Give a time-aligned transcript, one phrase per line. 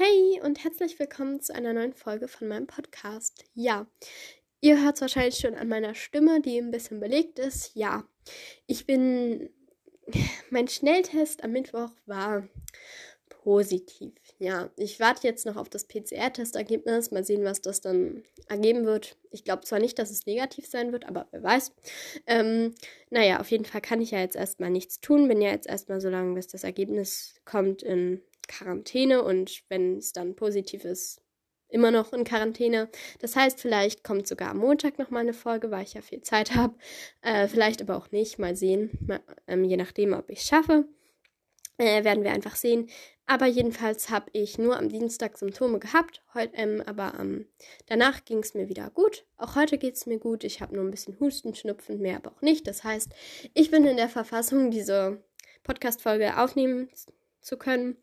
[0.00, 3.44] Hey und herzlich willkommen zu einer neuen Folge von meinem Podcast.
[3.54, 3.88] Ja,
[4.60, 7.72] ihr hört es wahrscheinlich schon an meiner Stimme, die ein bisschen belegt ist.
[7.74, 8.04] Ja,
[8.68, 9.50] ich bin.
[10.50, 12.46] Mein Schnelltest am Mittwoch war
[13.42, 14.12] positiv.
[14.38, 17.10] Ja, ich warte jetzt noch auf das PCR-Testergebnis.
[17.10, 19.16] Mal sehen, was das dann ergeben wird.
[19.32, 21.72] Ich glaube zwar nicht, dass es negativ sein wird, aber wer weiß.
[22.28, 22.76] Ähm,
[23.10, 25.26] naja, auf jeden Fall kann ich ja jetzt erstmal nichts tun.
[25.26, 30.12] Bin ja jetzt erstmal so lange, bis das Ergebnis kommt in Quarantäne und wenn es
[30.12, 31.20] dann positiv ist,
[31.68, 32.88] immer noch in Quarantäne.
[33.20, 36.54] Das heißt, vielleicht kommt sogar am Montag nochmal eine Folge, weil ich ja viel Zeit
[36.54, 36.74] habe.
[37.20, 38.38] Äh, vielleicht aber auch nicht.
[38.38, 38.90] Mal sehen.
[39.06, 40.88] Mal, ähm, je nachdem, ob ich es schaffe.
[41.76, 42.88] Äh, werden wir einfach sehen.
[43.26, 46.22] Aber jedenfalls habe ich nur am Dienstag Symptome gehabt.
[46.34, 47.46] Heut, ähm, aber ähm,
[47.86, 49.26] danach ging es mir wieder gut.
[49.36, 50.44] Auch heute geht es mir gut.
[50.44, 52.66] Ich habe nur ein bisschen Husten, Schnupfen, mehr aber auch nicht.
[52.66, 53.12] Das heißt,
[53.54, 55.22] ich bin in der Verfassung, diese
[55.62, 56.88] Podcast-Folge aufnehmen
[57.40, 57.96] zu können.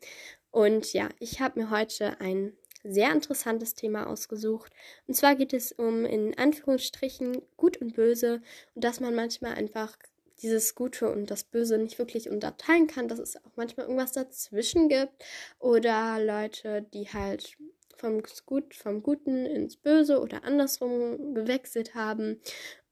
[0.50, 4.72] Und ja, ich habe mir heute ein sehr interessantes Thema ausgesucht.
[5.06, 8.42] Und zwar geht es um in Anführungsstrichen Gut und Böse
[8.74, 9.96] und dass man manchmal einfach
[10.42, 14.88] dieses Gute und das Böse nicht wirklich unterteilen kann, dass es auch manchmal irgendwas dazwischen
[14.88, 15.12] gibt
[15.58, 17.56] oder Leute, die halt
[17.96, 22.40] vom, Gut, vom Guten ins Böse oder andersrum gewechselt haben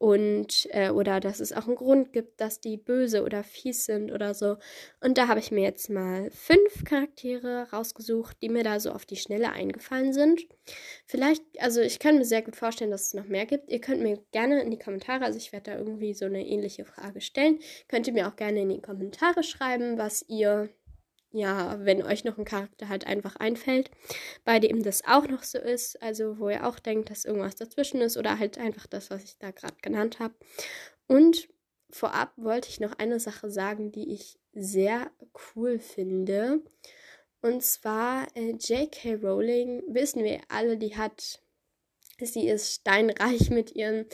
[0.05, 4.13] und äh, oder dass es auch einen Grund gibt, dass die böse oder fies sind
[4.13, 4.59] oder so.
[5.01, 9.07] Und da habe ich mir jetzt mal fünf Charaktere rausgesucht, die mir da so auf
[9.07, 10.43] die Schnelle eingefallen sind.
[11.07, 13.71] Vielleicht, also ich kann mir sehr gut vorstellen, dass es noch mehr gibt.
[13.71, 16.85] Ihr könnt mir gerne in die Kommentare, also ich werde da irgendwie so eine ähnliche
[16.85, 20.69] Frage stellen, könnt ihr mir auch gerne in die Kommentare schreiben, was ihr
[21.35, 23.91] ja, wenn euch noch ein Charakter halt einfach einfällt,
[24.45, 28.01] bei dem das auch noch so ist, also wo ihr auch denkt, dass irgendwas dazwischen
[28.01, 30.35] ist oder halt einfach das, was ich da gerade genannt habe.
[31.09, 31.49] Und
[31.91, 35.11] vorab wollte ich noch eine Sache sagen, die ich sehr
[35.57, 36.63] cool finde.
[37.43, 39.17] Und zwar äh, J.K.
[39.17, 41.43] Rowling, wissen wir alle, die hat
[42.21, 44.07] Sie ist steinreich mit ihren,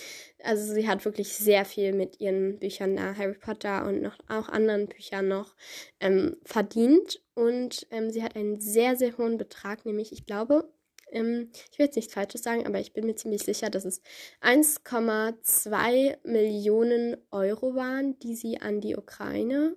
[0.43, 4.49] also sie hat wirklich sehr viel mit ihren Büchern da, Harry Potter und noch auch
[4.49, 5.55] anderen Büchern noch
[6.01, 7.23] ähm, verdient.
[7.35, 10.73] Und ähm, sie hat einen sehr, sehr hohen Betrag, nämlich ich glaube,
[11.13, 14.03] ähm, ich will jetzt nichts Falsches sagen, aber ich bin mir ziemlich sicher, dass es
[14.43, 19.77] 1,2 Millionen Euro waren, die sie an die Ukraine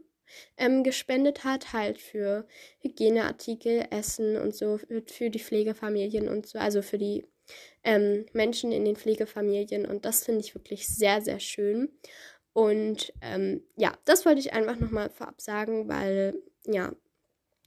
[0.58, 2.48] ähm, gespendet hat, halt für
[2.80, 7.26] Hygieneartikel, Essen und so, für, die Pflegefamilien und so, also für die
[7.84, 11.90] ähm, Menschen in den Pflegefamilien und das finde ich wirklich sehr, sehr schön.
[12.54, 16.36] Und ähm, ja, das wollte ich einfach nochmal vorab sagen, weil
[16.66, 16.94] ja,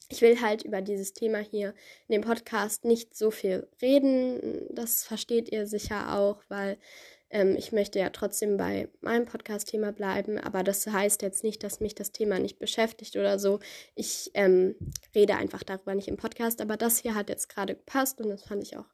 [0.08, 1.74] ich will halt über dieses Thema hier
[2.06, 4.68] in dem Podcast nicht so viel reden.
[4.70, 6.78] Das versteht ihr sicher auch, weil
[7.30, 11.80] ähm, ich möchte ja trotzdem bei meinem Podcast-Thema bleiben, aber das heißt jetzt nicht, dass
[11.80, 13.60] mich das Thema nicht beschäftigt oder so.
[13.94, 14.76] Ich ähm,
[15.14, 18.44] rede einfach darüber nicht im Podcast, aber das hier hat jetzt gerade gepasst und das
[18.44, 18.86] fand ich auch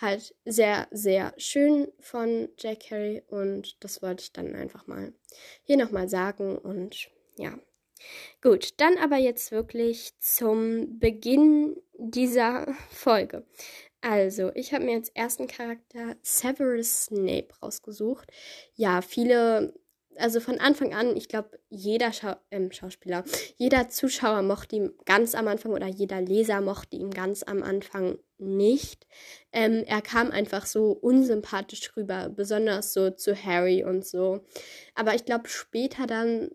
[0.00, 5.12] halt sehr, sehr schön von Jack Harry und das wollte ich dann einfach mal
[5.62, 7.58] hier nochmal sagen und ja.
[8.42, 13.46] Gut, dann aber jetzt wirklich zum Beginn dieser Folge.
[14.06, 18.30] Also, ich habe mir als ersten Charakter Severus Snape rausgesucht.
[18.74, 19.72] Ja, viele,
[20.16, 23.24] also von Anfang an, ich glaube, jeder Schau ähm, Schauspieler,
[23.56, 28.18] jeder Zuschauer mochte ihn ganz am Anfang oder jeder Leser mochte ihn ganz am Anfang
[28.36, 29.06] nicht.
[29.52, 34.44] Ähm, er kam einfach so unsympathisch rüber, besonders so zu Harry und so.
[34.94, 36.50] Aber ich glaube, später dann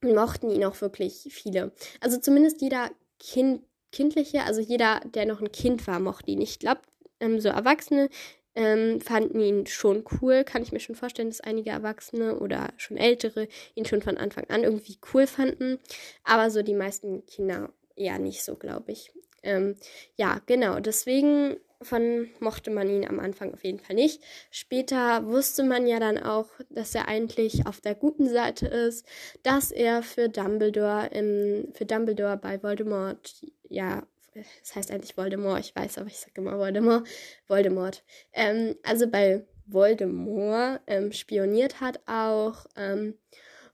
[0.00, 1.72] mochten ihn auch wirklich viele.
[2.00, 3.62] Also zumindest jeder Kind
[3.92, 6.40] Kindliche, also jeder, der noch ein Kind war, mochte ihn.
[6.40, 6.82] Ich glaube,
[7.20, 8.08] ähm, so Erwachsene
[8.54, 10.44] ähm, fanden ihn schon cool.
[10.44, 14.44] Kann ich mir schon vorstellen, dass einige Erwachsene oder schon Ältere ihn schon von Anfang
[14.48, 15.78] an irgendwie cool fanden.
[16.24, 19.12] Aber so die meisten Kinder eher nicht so, glaube ich.
[19.42, 19.76] Ähm,
[20.16, 20.80] ja, genau.
[20.80, 24.22] Deswegen von mochte man ihn am Anfang auf jeden Fall nicht.
[24.50, 29.06] Später wusste man ja dann auch, dass er eigentlich auf der guten Seite ist,
[29.42, 35.74] dass er für Dumbledore im, für Dumbledore bei Voldemort, ja, das heißt eigentlich Voldemort, ich
[35.74, 37.06] weiß, aber ich sage immer Voldemort,
[37.46, 38.02] Voldemort.
[38.32, 43.14] Ähm, also bei Voldemort ähm, spioniert hat auch ähm,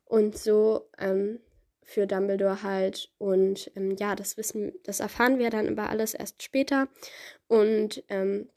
[0.05, 1.41] und so ähm,
[1.85, 3.11] für Dumbledore halt.
[3.19, 6.89] Und ähm, ja, das wissen, das erfahren wir dann aber alles erst später.
[7.47, 8.49] Und ähm,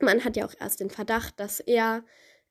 [0.00, 2.04] man hat ja auch erst den Verdacht, dass er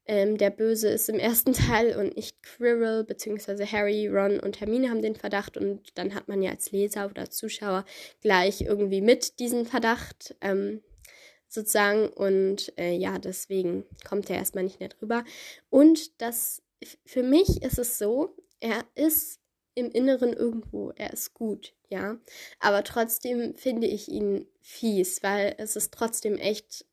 [0.05, 4.89] ähm, der Böse ist im ersten Teil und nicht Quirrell, beziehungsweise Harry, Ron und Hermine
[4.89, 7.85] haben den Verdacht und dann hat man ja als Leser oder Zuschauer
[8.21, 10.81] gleich irgendwie mit diesen Verdacht ähm,
[11.47, 15.23] sozusagen und äh, ja, deswegen kommt er erstmal nicht mehr drüber.
[15.69, 16.63] Und das,
[17.05, 19.39] für mich ist es so, er ist
[19.75, 22.17] im Inneren irgendwo, er ist gut, ja.
[22.59, 26.85] Aber trotzdem finde ich ihn fies, weil es ist trotzdem echt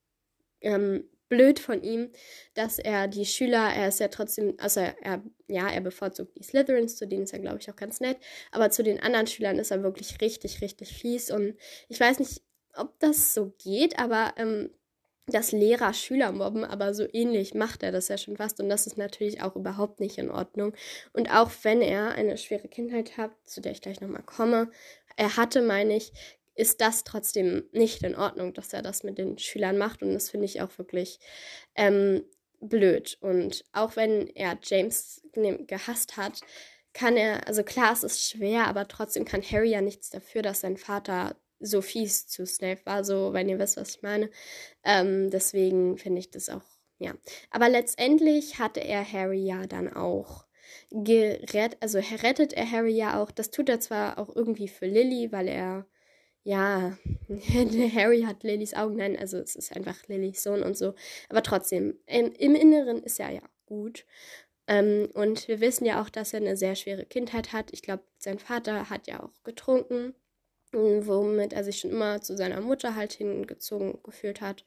[0.61, 2.11] ähm, blöd von ihm,
[2.55, 6.97] dass er die Schüler, er ist ja trotzdem, also er, ja, er bevorzugt die Slytherins,
[6.97, 8.19] zu denen ist er, glaube ich, auch ganz nett,
[8.51, 11.57] aber zu den anderen Schülern ist er wirklich richtig, richtig fies und
[11.89, 12.43] ich weiß nicht,
[12.75, 14.71] ob das so geht, aber ähm,
[15.27, 18.87] dass Lehrer Schüler mobben, aber so ähnlich macht er das ja schon fast und das
[18.87, 20.75] ist natürlich auch überhaupt nicht in Ordnung.
[21.13, 24.71] Und auch wenn er eine schwere Kindheit hat, zu der ich gleich nochmal komme,
[25.17, 26.13] er hatte, meine ich,
[26.55, 30.31] ist das trotzdem nicht in Ordnung, dass er das mit den Schülern macht und das
[30.31, 31.21] finde ich auch wirklich
[31.75, 32.25] ähm,
[32.61, 33.17] blöd.
[33.21, 36.41] Und auch wenn er James gehasst hat,
[36.93, 40.61] kann er, also klar, es ist schwer, aber trotzdem kann Harry ja nichts dafür, dass
[40.61, 44.31] sein Vater so fies zu Snape war, so, wenn ihr wisst, was ich meine.
[44.85, 46.65] Ähm, deswegen finde ich das auch,
[46.99, 47.15] ja.
[47.51, 50.47] Aber letztendlich hatte er Harry ja dann auch
[50.91, 53.31] gerettet, also rettet er Harry ja auch.
[53.31, 55.87] Das tut er zwar auch irgendwie für Lily, weil er,
[56.43, 56.97] ja,
[57.95, 60.95] Harry hat Lillys Augen, nein, also es ist einfach Lillys Sohn und so.
[61.29, 64.07] Aber trotzdem, im, im Inneren ist er ja gut.
[64.67, 67.73] Ähm, und wir wissen ja auch, dass er eine sehr schwere Kindheit hat.
[67.73, 70.15] Ich glaube, sein Vater hat ja auch getrunken
[70.73, 74.65] womit er sich schon immer zu seiner Mutter halt hingezogen gefühlt hat.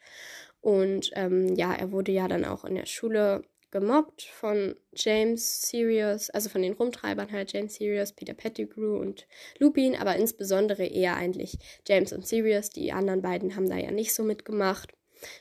[0.62, 6.30] Und ähm, ja, er wurde ja dann auch in der Schule gemobbt von James Sirius,
[6.30, 9.28] also von den Rumtreibern halt James Sirius, Peter Pettigrew und
[9.58, 11.58] Lupin, aber insbesondere eher eigentlich
[11.88, 12.70] James und Sirius.
[12.70, 14.94] Die anderen beiden haben da ja nicht so mitgemacht.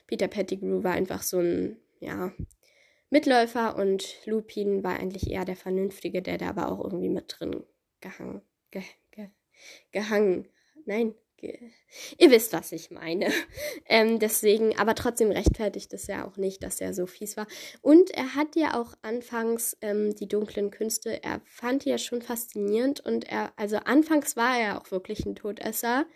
[0.06, 2.32] Peter Pettigrew war einfach so ein, ja,
[3.10, 7.62] Mitläufer und Lupin war eigentlich eher der Vernünftige, der da aber auch irgendwie mit drin
[8.00, 9.28] gehangen, ge, ge,
[9.90, 10.48] gehangen
[10.86, 11.14] nein,
[12.18, 13.30] ihr wisst, was ich meine.
[13.86, 17.46] Ähm, deswegen, aber trotzdem rechtfertigt es ja auch nicht, dass er so fies war.
[17.82, 22.22] Und er hat ja auch anfangs ähm, die dunklen Künste, er fand die ja schon
[22.22, 26.06] faszinierend und er, also anfangs war er auch wirklich ein Todesser,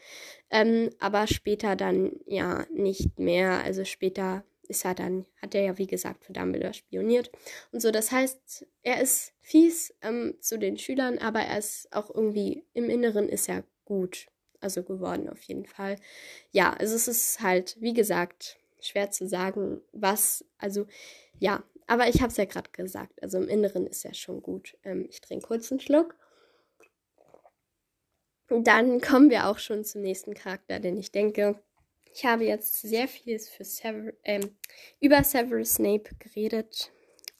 [0.48, 3.62] ähm, aber später dann ja nicht mehr.
[3.62, 7.30] Also später ist er dann, hat er ja wie gesagt für Dumbledore spioniert
[7.72, 7.90] und so.
[7.90, 12.88] Das heißt, er ist fies ähm, zu den Schülern, aber er ist auch irgendwie im
[12.88, 14.28] Inneren ist er gut
[14.66, 15.96] also geworden auf jeden Fall.
[16.50, 20.86] Ja, also es ist halt, wie gesagt, schwer zu sagen, was, also
[21.38, 24.76] ja, aber ich habe es ja gerade gesagt, also im Inneren ist ja schon gut.
[24.82, 26.16] Ähm, ich trinke kurz einen Schluck.
[28.48, 31.60] Dann kommen wir auch schon zum nächsten Charakter, denn ich denke,
[32.12, 34.56] ich habe jetzt sehr viel für Sever ähm,
[35.00, 36.90] über Severus Snape geredet.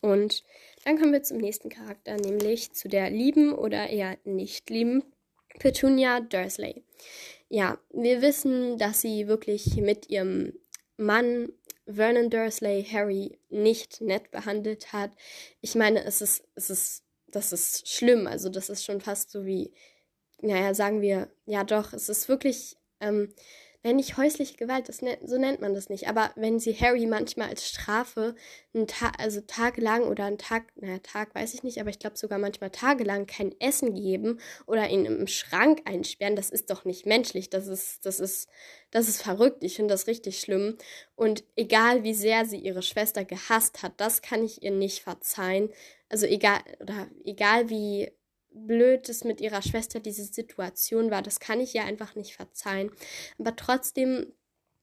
[0.01, 0.45] Und
[0.85, 5.03] dann kommen wir zum nächsten Charakter, nämlich zu der lieben oder eher nicht lieben
[5.59, 6.85] Petunia Dursley.
[7.49, 10.53] Ja, wir wissen, dass sie wirklich mit ihrem
[10.97, 11.53] Mann
[11.87, 15.13] Vernon Dursley Harry nicht nett behandelt hat.
[15.61, 18.27] Ich meine, es ist, es ist, das ist schlimm.
[18.27, 19.73] Also das ist schon fast so wie,
[20.41, 23.33] naja, sagen wir, ja doch, es ist wirklich ähm,
[23.83, 26.09] Nein, nicht häusliche Gewalt, das nennt, so nennt man das nicht.
[26.09, 28.35] Aber wenn sie Harry manchmal als Strafe
[28.75, 32.17] einen Tag, also tagelang oder einen Tag, naja, Tag weiß ich nicht, aber ich glaube
[32.17, 37.07] sogar manchmal tagelang kein Essen geben oder ihn im Schrank einsperren, das ist doch nicht
[37.07, 37.51] menschlich.
[37.51, 38.49] Das ist, das ist,
[38.91, 39.63] das ist verrückt.
[39.65, 40.77] Ich finde das richtig schlimm.
[41.15, 45.71] Und egal wie sehr sie ihre Schwester gehasst hat, das kann ich ihr nicht verzeihen.
[46.09, 48.13] Also egal, oder egal wie
[48.57, 51.23] blöd es mit ihrer Schwester diese Situation war.
[51.23, 52.91] Das kann ich ihr einfach nicht verzeihen.
[53.39, 54.33] Aber trotzdem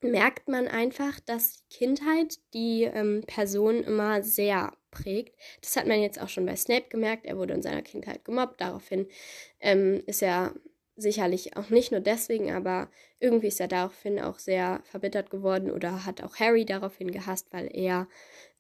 [0.02, 5.36] merkt man einfach, dass die Kindheit die ähm, Person immer sehr prägt.
[5.62, 7.26] Das hat man jetzt auch schon bei Snape gemerkt.
[7.26, 8.62] Er wurde in seiner Kindheit gemobbt.
[8.62, 9.08] Daraufhin
[9.60, 10.54] ähm, ist er
[10.96, 12.90] sicherlich auch nicht nur deswegen, aber
[13.20, 17.70] irgendwie ist er daraufhin auch sehr verbittert geworden oder hat auch Harry daraufhin gehasst, weil
[17.74, 18.08] er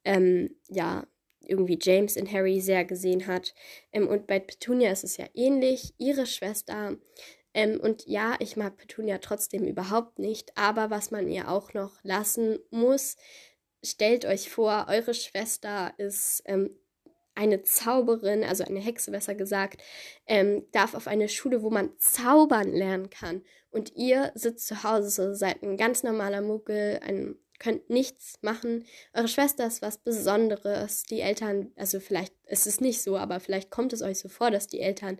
[0.04, 1.06] ähm, ja
[1.48, 3.54] irgendwie James in Harry sehr gesehen hat.
[3.92, 5.94] Ähm, und bei Petunia ist es ja ähnlich.
[5.98, 6.98] Ihre Schwester.
[7.54, 10.58] Ähm, und ja, ich mag Petunia trotzdem überhaupt nicht.
[10.58, 13.16] Aber was man ihr auch noch lassen muss,
[13.84, 16.72] stellt euch vor, eure Schwester ist ähm,
[17.36, 19.82] eine Zauberin, also eine Hexe besser gesagt,
[20.28, 23.44] ähm, darf auf eine Schule, wo man zaubern lernen kann.
[23.72, 28.84] Und ihr sitzt zu Hause, seid ein ganz normaler Muggel, ein könnt nichts machen.
[29.14, 31.04] Eure Schwester ist was Besonderes.
[31.04, 34.52] Die Eltern, also vielleicht ist es nicht so, aber vielleicht kommt es euch so vor,
[34.52, 35.18] dass die Eltern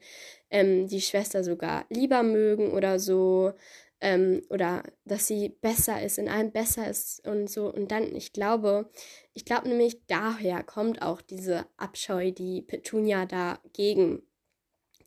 [0.50, 3.54] ähm, die Schwester sogar lieber mögen oder so.
[4.02, 7.74] Ähm, oder dass sie besser ist, in allem besser ist und so.
[7.74, 8.90] Und dann, ich glaube,
[9.34, 14.22] ich glaube nämlich, daher kommt auch diese Abscheu, die Petunia dagegen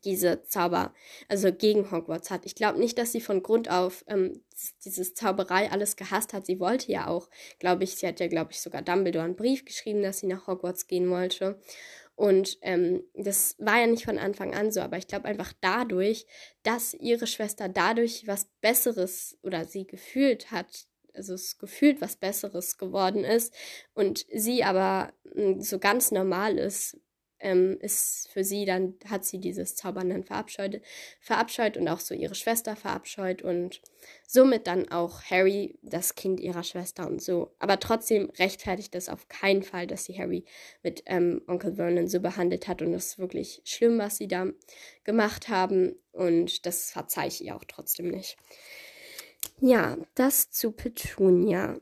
[0.07, 0.93] diese Zauber,
[1.27, 2.45] also gegen Hogwarts hat.
[2.45, 4.41] Ich glaube nicht, dass sie von Grund auf ähm,
[4.85, 6.45] dieses Zauberei alles gehasst hat.
[6.45, 9.65] Sie wollte ja auch, glaube ich, sie hat ja, glaube ich, sogar Dumbledore einen Brief
[9.65, 11.59] geschrieben, dass sie nach Hogwarts gehen wollte.
[12.15, 16.25] Und ähm, das war ja nicht von Anfang an so, aber ich glaube einfach dadurch,
[16.63, 22.77] dass ihre Schwester dadurch was Besseres oder sie gefühlt hat, also es gefühlt was Besseres
[22.77, 23.53] geworden ist
[23.93, 26.97] und sie aber hm, so ganz normal ist,
[27.39, 30.81] ähm, ist für sie dann, hat sie dieses Zaubern dann verabscheut,
[31.19, 33.81] verabscheut und auch so ihre Schwester verabscheut und
[34.27, 37.55] somit dann auch Harry, das Kind ihrer Schwester und so.
[37.59, 40.45] Aber trotzdem rechtfertigt das auf keinen Fall, dass sie Harry
[40.83, 44.47] mit ähm, Onkel Vernon so behandelt hat und das ist wirklich schlimm, was sie da
[45.03, 48.37] gemacht haben und das verzeihe ich ihr auch trotzdem nicht.
[49.59, 51.79] Ja, das zu Petunia.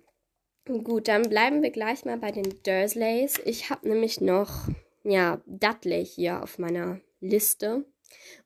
[0.66, 3.40] Gut, dann bleiben wir gleich mal bei den Dursleys.
[3.46, 4.68] Ich habe nämlich noch
[5.06, 7.86] ja, Dudley hier auf meiner Liste.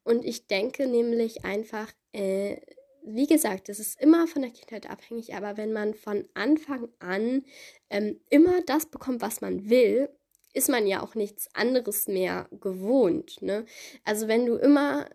[0.03, 2.57] Und ich denke nämlich einfach, äh,
[3.03, 7.45] wie gesagt, das ist immer von der Kindheit abhängig, aber wenn man von Anfang an
[7.89, 10.09] ähm, immer das bekommt, was man will,
[10.53, 13.41] ist man ja auch nichts anderes mehr gewohnt.
[13.41, 13.65] Ne?
[14.03, 15.07] Also wenn du immer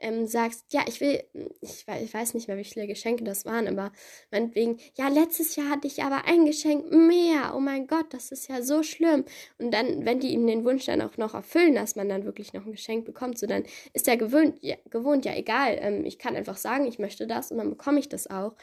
[0.00, 1.22] ähm, sagst, ja, ich will,
[1.60, 3.92] ich, ich, weiß nicht mehr, wie viele Geschenke das waren, aber
[4.30, 7.54] meinetwegen, ja, letztes Jahr hatte ich aber ein Geschenk mehr.
[7.56, 9.24] Oh mein Gott, das ist ja so schlimm.
[9.58, 12.52] Und dann, wenn die ihm den Wunsch dann auch noch erfüllen, dass man dann wirklich
[12.52, 15.78] noch ein Geschenk bekommt, so dann ist er gewöhnt, ja, gewohnt, ja, egal.
[15.80, 18.54] Ähm, ich kann einfach sagen, ich möchte das und dann bekomme ich das auch.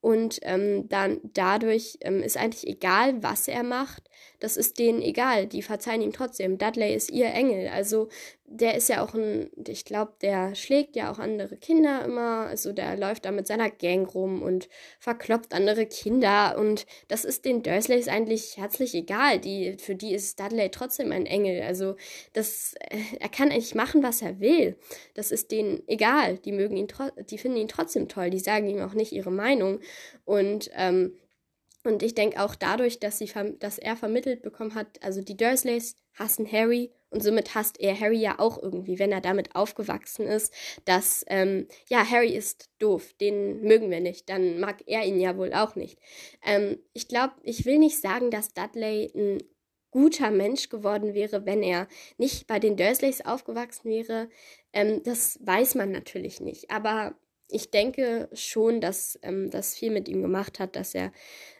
[0.00, 4.08] Und ähm, dann dadurch ähm, ist eigentlich egal, was er macht.
[4.40, 5.46] Das ist denen egal.
[5.46, 6.58] Die verzeihen ihm trotzdem.
[6.58, 7.68] Dudley ist ihr Engel.
[7.68, 8.08] Also
[8.48, 12.46] der ist ja auch ein, ich glaube, der schlägt ja auch andere Kinder immer.
[12.46, 14.68] Also der läuft da mit seiner Gang rum und
[15.00, 16.56] verkloppt andere Kinder.
[16.58, 19.40] Und das ist den Dursleys eigentlich herzlich egal.
[19.40, 21.62] Die, für die ist Dudley trotzdem ein Engel.
[21.62, 21.96] Also
[22.34, 24.76] das, äh, er kann eigentlich machen, was er will.
[25.14, 26.38] Das ist denen egal.
[26.38, 26.88] Die mögen ihn,
[27.30, 28.30] die finden ihn trotzdem toll.
[28.30, 29.80] Die sagen ihm auch nicht ihre Meinung.
[30.24, 31.18] Und ähm,
[31.86, 35.96] und ich denke auch dadurch, dass, sie, dass er vermittelt bekommen hat, also die Dursleys
[36.14, 40.52] hassen Harry und somit hasst er Harry ja auch irgendwie, wenn er damit aufgewachsen ist,
[40.84, 45.36] dass, ähm, ja, Harry ist doof, den mögen wir nicht, dann mag er ihn ja
[45.36, 45.98] wohl auch nicht.
[46.44, 49.42] Ähm, ich glaube, ich will nicht sagen, dass Dudley ein
[49.90, 51.88] guter Mensch geworden wäre, wenn er
[52.18, 54.28] nicht bei den Dursleys aufgewachsen wäre.
[54.72, 57.14] Ähm, das weiß man natürlich nicht, aber
[57.48, 61.12] ich denke schon, dass ähm, das viel mit ihm gemacht hat, dass er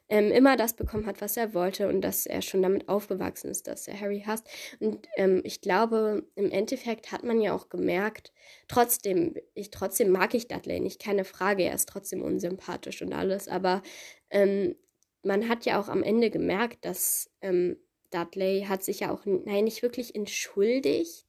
[0.09, 3.67] ähm, immer das bekommen hat, was er wollte und dass er schon damit aufgewachsen ist,
[3.67, 4.47] dass er Harry hasst.
[4.79, 8.33] Und ähm, ich glaube, im Endeffekt hat man ja auch gemerkt,
[8.69, 13.49] trotzdem, ich trotzdem mag ich Dudley nicht, keine Frage, er ist trotzdem unsympathisch und alles,
[13.49, 13.83] aber
[14.31, 14.77] ähm,
[15.23, 17.77] man hat ja auch am Ende gemerkt, dass ähm,
[18.11, 21.27] Dudley hat sich ja auch, nein, nicht wirklich entschuldigt,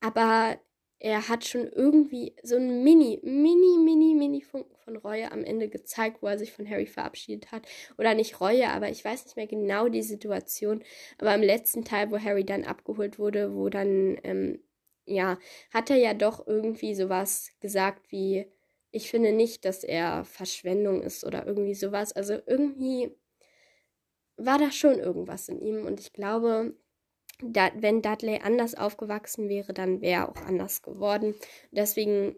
[0.00, 0.58] aber
[1.00, 5.68] er hat schon irgendwie so ein mini, mini, mini, mini Funken von Reue am Ende
[5.68, 7.66] gezeigt, wo er sich von Harry verabschiedet hat.
[7.98, 10.82] Oder nicht Reue, aber ich weiß nicht mehr genau die Situation.
[11.18, 14.60] Aber im letzten Teil, wo Harry dann abgeholt wurde, wo dann, ähm,
[15.04, 15.38] ja,
[15.72, 18.50] hat er ja doch irgendwie sowas gesagt wie,
[18.90, 22.12] ich finde nicht, dass er Verschwendung ist oder irgendwie sowas.
[22.12, 23.14] Also irgendwie
[24.36, 26.74] war da schon irgendwas in ihm und ich glaube,
[27.42, 31.34] da, wenn Dudley anders aufgewachsen wäre, dann wäre er auch anders geworden.
[31.70, 32.36] Deswegen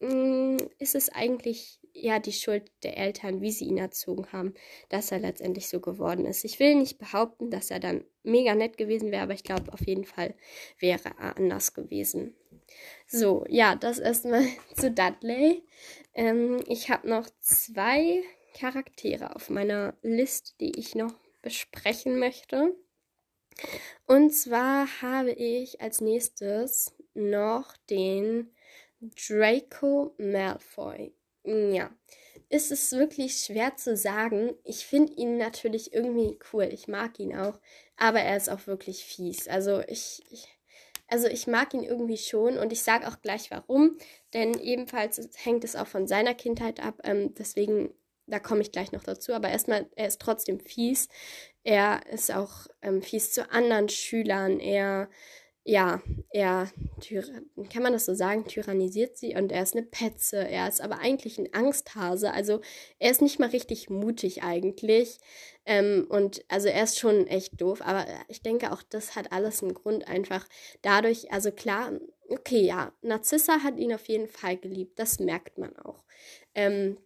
[0.00, 4.54] mh, mm, ist es eigentlich ja die Schuld der Eltern, wie sie ihn erzogen haben,
[4.88, 6.44] dass er letztendlich so geworden ist.
[6.44, 9.86] Ich will nicht behaupten, dass er dann mega nett gewesen wäre, aber ich glaube, auf
[9.86, 10.34] jeden Fall
[10.78, 12.34] wäre er anders gewesen.
[13.06, 14.44] So, ja, das erstmal
[14.76, 15.62] zu Dudley.
[16.14, 18.22] Ähm, ich habe noch zwei
[18.58, 22.74] Charaktere auf meiner Liste, die ich noch besprechen möchte.
[24.06, 28.50] Und zwar habe ich als nächstes noch den
[29.00, 31.12] Draco Malfoy.
[31.44, 31.90] Ja,
[32.48, 34.54] ist es wirklich schwer zu sagen.
[34.64, 36.68] Ich finde ihn natürlich irgendwie cool.
[36.72, 37.58] Ich mag ihn auch.
[37.96, 39.48] Aber er ist auch wirklich fies.
[39.48, 40.48] Also ich, ich
[41.06, 43.98] also ich mag ihn irgendwie schon und ich sage auch gleich warum.
[44.32, 47.00] Denn ebenfalls hängt es auch von seiner Kindheit ab.
[47.04, 47.94] Ähm, deswegen
[48.26, 51.08] da komme ich gleich noch dazu, aber erstmal, er ist trotzdem fies.
[51.62, 54.60] Er ist auch ähm, fies zu anderen Schülern.
[54.60, 55.08] Er,
[55.64, 56.70] ja, er,
[57.72, 60.46] kann man das so sagen, tyrannisiert sie und er ist eine Petze.
[60.48, 62.32] Er ist aber eigentlich ein Angsthase.
[62.32, 62.60] Also
[62.98, 65.18] er ist nicht mal richtig mutig eigentlich.
[65.66, 69.62] Ähm, und also er ist schon echt doof, aber ich denke auch, das hat alles
[69.62, 70.46] einen Grund einfach
[70.82, 71.92] dadurch, also klar,
[72.28, 76.02] okay, ja, Narzissa hat ihn auf jeden Fall geliebt, das merkt man auch.
[76.54, 76.98] Ähm,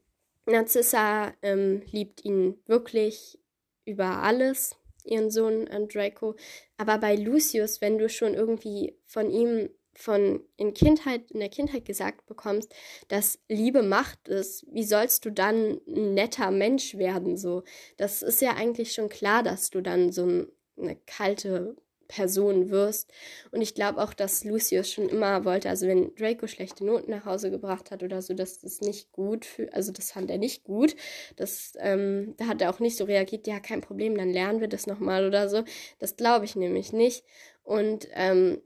[0.49, 3.39] Narzissa ähm, liebt ihn wirklich
[3.85, 6.37] über alles, ihren Sohn äh, Draco.
[6.77, 11.85] Aber bei Lucius, wenn du schon irgendwie von ihm von in Kindheit, in der Kindheit
[11.85, 12.73] gesagt bekommst,
[13.09, 17.37] dass Liebe Macht ist, wie sollst du dann ein netter Mensch werden?
[17.37, 17.65] So,
[17.97, 21.77] das ist ja eigentlich schon klar, dass du dann so eine kalte
[22.09, 23.13] Person wirst.
[23.53, 27.27] Und ich glaube auch, dass Lucius schon immer wollte, also wenn Draco schlechte Noten nach
[27.27, 30.65] Hause gebracht hat oder so, dass das nicht gut für, also das fand er nicht
[30.65, 30.97] gut.
[31.37, 34.69] Das, ähm, da hat er auch nicht so reagiert, ja, kein Problem, dann lernen wir
[34.69, 35.63] das nochmal oder so.
[35.99, 37.25] Das glaube ich nämlich nicht.
[37.63, 38.61] Und ähm,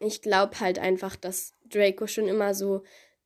[0.00, 2.82] ich glaube halt einfach, dass Draco schon immer so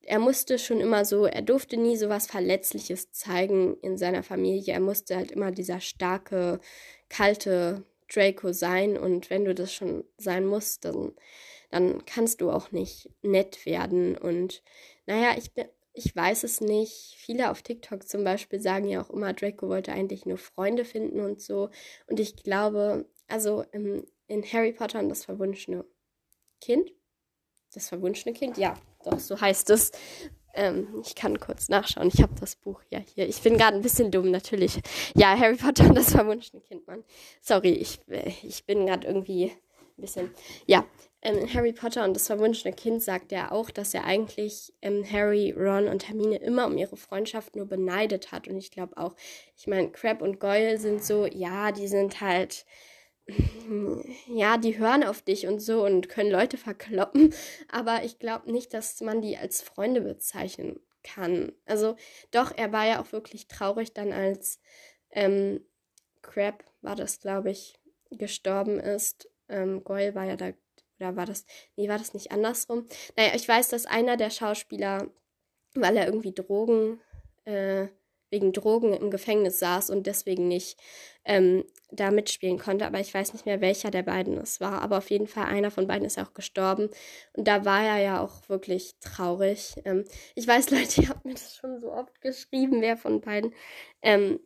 [0.09, 4.73] er musste schon immer so, er durfte nie so was Verletzliches zeigen in seiner Familie.
[4.73, 6.61] Er musste halt immer dieser starke,
[7.11, 8.97] kalte Draco sein.
[8.97, 11.13] Und wenn du das schon sein musst, dann,
[11.71, 14.17] dann kannst du auch nicht nett werden.
[14.17, 14.63] Und
[15.07, 15.67] naja, ich bin.
[15.95, 17.17] Ich weiß es nicht.
[17.17, 21.19] Viele auf TikTok zum Beispiel sagen ja auch immer, Draco wollte eigentlich nur Freunde finden
[21.19, 21.71] und so.
[22.07, 25.85] Und ich glaube, also in, in Harry Potter und das verwunschene
[26.61, 26.93] Kind,
[27.73, 28.75] das verwunschene Kind, ja,
[29.05, 29.91] doch, so heißt es.
[30.55, 32.11] Ähm, ich kann kurz nachschauen.
[32.13, 33.29] Ich habe das Buch ja hier.
[33.29, 34.81] Ich bin gerade ein bisschen dumm, natürlich.
[35.15, 37.05] Ja, Harry Potter und das verwunschene Kind, Mann.
[37.41, 39.53] Sorry, ich, äh, ich bin gerade irgendwie
[39.97, 40.31] ein bisschen.
[40.67, 40.85] Ja,
[41.21, 45.53] ähm, Harry Potter und das verwunschene Kind sagt er auch, dass er eigentlich ähm, Harry,
[45.57, 48.47] Ron und Hermine immer um ihre Freundschaft nur beneidet hat.
[48.47, 49.17] Und ich glaube auch,
[49.57, 52.65] ich meine, Crab und Goyle sind so, ja, die sind halt
[54.29, 57.35] ja, die hören auf dich und so und können Leute verkloppen,
[57.71, 61.53] aber ich glaube nicht, dass man die als Freunde bezeichnen kann.
[61.67, 61.97] Also
[62.31, 64.61] doch, er war ja auch wirklich traurig dann, als
[65.11, 65.61] ähm,
[66.23, 67.79] Crab, war das, glaube ich,
[68.11, 69.29] gestorben ist.
[69.49, 70.53] Ähm, Goyle war ja da,
[70.99, 71.45] oder war das,
[71.77, 72.87] nee, war das nicht andersrum?
[73.17, 75.11] Naja, ich weiß, dass einer der Schauspieler,
[75.75, 77.01] weil er irgendwie Drogen,
[77.45, 77.89] äh,
[78.31, 80.79] wegen Drogen im Gefängnis saß und deswegen nicht
[81.25, 82.87] ähm, da mitspielen konnte.
[82.87, 84.83] Aber ich weiß nicht mehr, welcher der beiden es war.
[84.83, 86.89] Aber auf jeden Fall einer von beiden ist ja auch gestorben.
[87.33, 89.75] Und da war er ja auch wirklich traurig.
[89.85, 90.05] Ähm,
[90.35, 93.55] ich weiß, Leute, ihr habt mir das schon so oft geschrieben, wer von beiden,
[94.03, 94.41] ähm,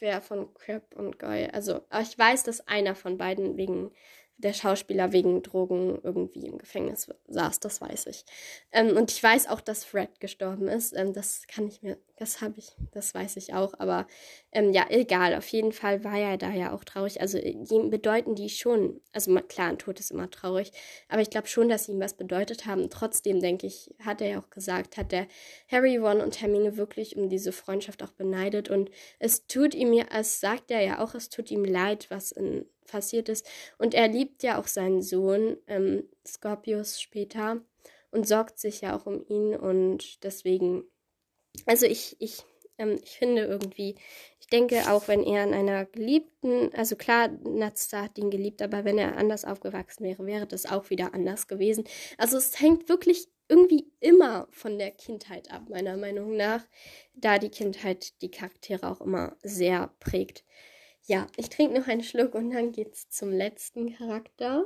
[0.00, 1.48] wer von Crab und Goy.
[1.52, 3.90] Also, ich weiß, dass einer von beiden wegen
[4.36, 8.24] der Schauspieler wegen Drogen irgendwie im Gefängnis saß, das weiß ich.
[8.72, 10.92] Ähm, und ich weiß auch, dass Fred gestorben ist.
[10.96, 13.74] Ähm, das kann ich mir, das habe ich, das weiß ich auch.
[13.78, 14.06] Aber
[14.50, 15.36] ähm, ja, egal.
[15.36, 17.20] Auf jeden Fall war er da ja auch traurig.
[17.20, 20.72] Also ihm bedeuten die schon, also klar, ein Tod ist immer traurig,
[21.08, 22.90] aber ich glaube schon, dass sie ihm was bedeutet haben.
[22.90, 25.28] Trotzdem denke ich, hat er ja auch gesagt, hat der
[25.70, 28.68] Harry, Ron und Hermine wirklich um diese Freundschaft auch beneidet.
[28.68, 32.32] Und es tut ihm ja, es sagt er ja auch, es tut ihm leid, was
[32.32, 33.46] in passiert ist.
[33.78, 37.60] Und er liebt ja auch seinen Sohn, ähm, Scorpius, später
[38.10, 39.56] und sorgt sich ja auch um ihn.
[39.56, 40.84] Und deswegen,
[41.66, 42.44] also ich, ich,
[42.78, 43.96] ähm, ich finde irgendwie,
[44.40, 48.84] ich denke auch, wenn er in einer geliebten, also klar, Natsta hat ihn geliebt, aber
[48.84, 51.84] wenn er anders aufgewachsen wäre, wäre das auch wieder anders gewesen.
[52.18, 56.64] Also es hängt wirklich irgendwie immer von der Kindheit ab, meiner Meinung nach,
[57.14, 60.44] da die Kindheit die Charaktere auch immer sehr prägt.
[61.06, 64.64] Ja, ich trinke noch einen Schluck und dann geht's zum letzten Charakter.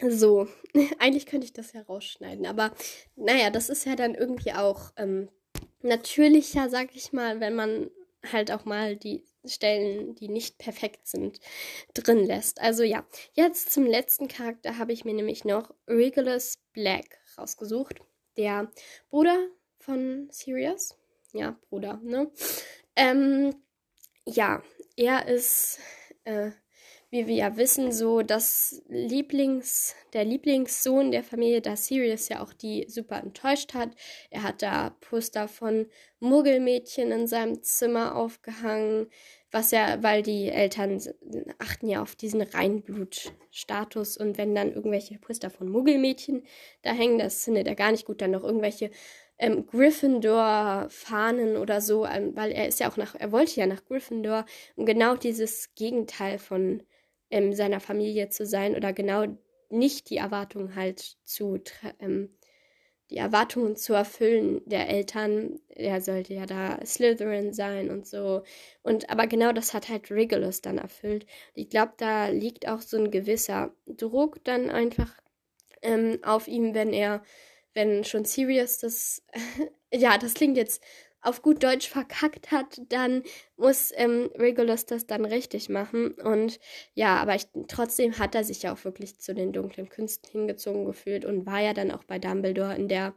[0.00, 0.48] So,
[0.98, 2.72] eigentlich könnte ich das ja rausschneiden, aber
[3.16, 5.28] naja, das ist ja dann irgendwie auch ähm,
[5.82, 7.90] natürlicher, sag ich mal, wenn man
[8.32, 11.40] halt auch mal die Stellen, die nicht perfekt sind,
[11.94, 12.60] drin lässt.
[12.60, 18.00] Also ja, jetzt zum letzten Charakter habe ich mir nämlich noch Regulus Black rausgesucht,
[18.36, 18.70] der
[19.08, 20.99] Bruder von Sirius
[21.32, 22.30] ja, Bruder, ne?
[22.96, 23.54] Ähm,
[24.26, 24.62] ja,
[24.96, 25.78] er ist,
[26.24, 26.50] äh,
[27.10, 32.52] wie wir ja wissen, so das Lieblings, der Lieblingssohn der Familie, da Sirius ja auch
[32.52, 33.90] die super enttäuscht hat.
[34.30, 35.86] Er hat da Poster von
[36.20, 39.08] Muggelmädchen in seinem Zimmer aufgehangen,
[39.50, 41.00] was ja, weil die Eltern
[41.58, 46.44] achten ja auf diesen Reinblutstatus und wenn dann irgendwelche Poster von Muggelmädchen
[46.82, 48.90] da hängen, das findet er gar nicht gut, dann noch irgendwelche
[49.40, 53.84] ähm, Gryffindor-Fahnen oder so, ähm, weil er ist ja auch nach, er wollte ja nach
[53.84, 54.44] Gryffindor,
[54.76, 56.82] um genau dieses Gegenteil von
[57.30, 59.26] ähm, seiner Familie zu sein oder genau
[59.70, 61.58] nicht die Erwartungen halt zu,
[62.00, 62.36] ähm,
[63.08, 65.58] die Erwartungen zu erfüllen der Eltern.
[65.68, 68.42] Er sollte ja da Slytherin sein und so.
[68.82, 71.26] Und aber genau das hat halt Regulus dann erfüllt.
[71.54, 75.10] Ich glaube, da liegt auch so ein gewisser Druck dann einfach
[75.82, 77.22] ähm, auf ihm, wenn er
[77.74, 79.22] wenn schon Sirius das,
[79.92, 80.82] ja, das klingt jetzt
[81.22, 83.22] auf gut Deutsch verkackt hat, dann
[83.56, 86.12] muss ähm, Regulus das dann richtig machen.
[86.12, 86.58] Und
[86.94, 90.86] ja, aber ich, trotzdem hat er sich ja auch wirklich zu den dunklen Künsten hingezogen
[90.86, 93.14] gefühlt und war ja dann auch bei Dumbledore in der,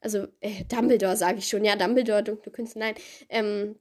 [0.00, 2.94] also äh, Dumbledore sage ich schon, ja, Dumbledore, dunkle Künste, nein,
[3.28, 3.76] ähm,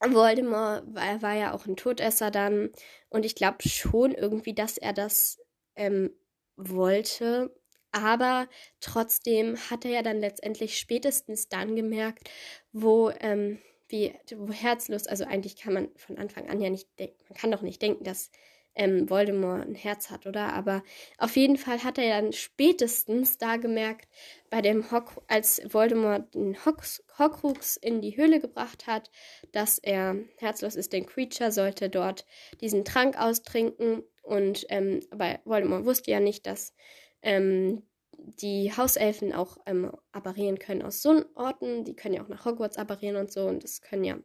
[0.00, 2.70] Voldemort war, war ja auch ein Todesser dann
[3.08, 5.38] und ich glaube schon irgendwie, dass er das
[5.76, 6.10] ähm,
[6.56, 7.54] wollte
[7.92, 8.48] aber
[8.80, 12.30] trotzdem hat er ja dann letztendlich spätestens dann gemerkt,
[12.72, 14.12] wo, ähm, wie
[14.50, 17.82] herzlos, also eigentlich kann man von Anfang an ja nicht denken, man kann doch nicht
[17.82, 18.30] denken, dass
[18.74, 20.52] ähm, Voldemort ein Herz hat, oder?
[20.52, 20.82] Aber
[21.18, 24.08] auf jeden Fall hat er dann spätestens da gemerkt,
[24.50, 29.10] bei dem Hock, als Voldemort den Hocks, Horcrux in die Höhle gebracht hat,
[29.52, 32.24] dass er herzlos ist, denn Creature sollte dort
[32.60, 36.74] diesen Trank austrinken und ähm, aber Voldemort wusste ja nicht, dass
[37.22, 37.82] ähm,
[38.18, 41.84] die Hauselfen auch ähm, apparieren können aus so Orten.
[41.84, 43.46] Die können ja auch nach Hogwarts apparieren und so.
[43.46, 44.18] Und das können ja,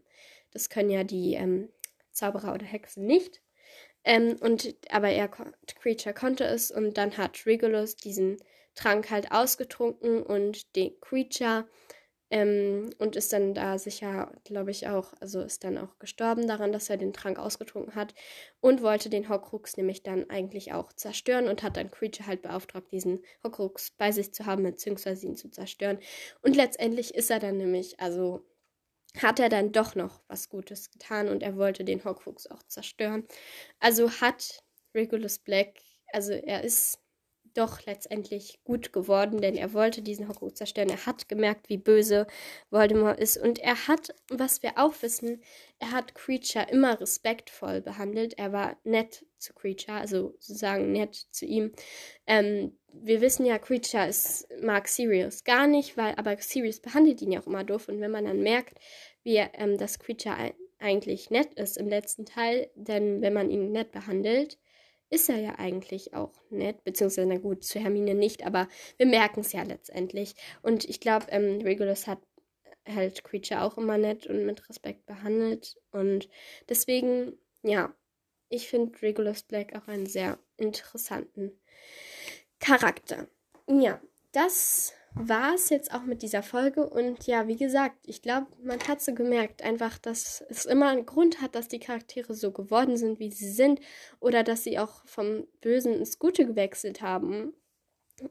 [0.52, 1.70] das können ja die ähm,
[2.12, 3.42] Zauberer oder Hexen nicht.
[4.04, 8.38] Ähm, und aber er Creature konnte es und dann hat Regulus diesen
[8.76, 11.68] Trank halt ausgetrunken und den Creature
[12.30, 16.72] ähm, und ist dann da sicher, glaube ich, auch, also ist dann auch gestorben daran,
[16.72, 18.14] dass er den Trank ausgetrunken hat
[18.60, 22.92] und wollte den Horcrux nämlich dann eigentlich auch zerstören und hat dann Creature halt beauftragt,
[22.92, 26.00] diesen Horcrux bei sich zu haben, beziehungsweise ihn zu zerstören.
[26.42, 28.46] Und letztendlich ist er dann nämlich, also
[29.18, 33.26] hat er dann doch noch was Gutes getan und er wollte den Horcrux auch zerstören.
[33.80, 34.64] Also hat
[34.94, 35.80] Regulus Black,
[36.12, 37.00] also er ist
[37.58, 40.90] doch letztendlich gut geworden, denn er wollte diesen Horcrux zerstören.
[40.90, 42.28] Er hat gemerkt, wie böse
[42.70, 45.42] Voldemort ist und er hat, was wir auch wissen,
[45.80, 48.38] er hat Creature immer respektvoll behandelt.
[48.38, 51.72] Er war nett zu Creature, also sozusagen nett zu ihm.
[52.26, 57.32] Ähm, wir wissen ja, Creature ist, mag Sirius gar nicht, weil aber Sirius behandelt ihn
[57.32, 58.80] ja auch immer doof und wenn man dann merkt,
[59.24, 63.92] wie ähm, das Creature eigentlich nett ist im letzten Teil, denn wenn man ihn nett
[63.92, 64.58] behandelt,
[65.10, 68.68] ist er ja eigentlich auch nett, beziehungsweise, na gut, zu Hermine nicht, aber
[68.98, 70.36] wir merken es ja letztendlich.
[70.62, 72.20] Und ich glaube, ähm, Regulus hat
[72.88, 75.76] halt Creature auch immer nett und mit Respekt behandelt.
[75.92, 76.30] Und
[76.70, 77.94] deswegen, ja,
[78.50, 81.60] ich finde Regulus Black auch einen sehr interessanten
[82.60, 83.28] Charakter.
[83.68, 86.88] Ja, das war es jetzt auch mit dieser Folge.
[86.88, 91.06] Und ja, wie gesagt, ich glaube, man hat so gemerkt, einfach, dass es immer einen
[91.06, 93.80] Grund hat, dass die Charaktere so geworden sind, wie sie sind.
[94.20, 97.54] Oder dass sie auch vom Bösen ins Gute gewechselt haben.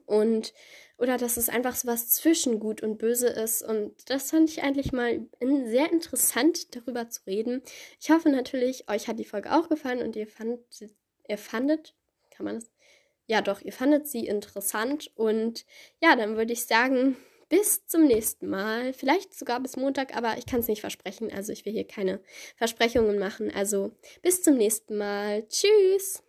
[0.05, 0.53] Und,
[0.97, 3.63] oder dass es einfach so was zwischen Gut und Böse ist.
[3.63, 5.25] Und das fand ich eigentlich mal
[5.65, 7.61] sehr interessant, darüber zu reden.
[7.99, 10.61] Ich hoffe natürlich, euch hat die Folge auch gefallen und ihr fandet,
[11.27, 11.95] ihr fandet,
[12.29, 12.69] kann man das?
[13.27, 15.11] Ja doch, ihr fandet sie interessant.
[15.15, 15.65] Und
[16.01, 17.15] ja, dann würde ich sagen,
[17.49, 18.93] bis zum nächsten Mal.
[18.93, 21.31] Vielleicht sogar bis Montag, aber ich kann es nicht versprechen.
[21.31, 22.19] Also ich will hier keine
[22.55, 23.51] Versprechungen machen.
[23.53, 25.47] Also bis zum nächsten Mal.
[25.47, 26.26] Tschüss.